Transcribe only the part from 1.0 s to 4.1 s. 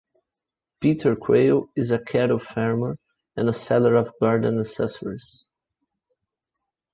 Quail is a cattle farmer and a seller